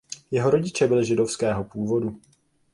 [0.31, 2.19] Jeho rodiče byli židovského původu.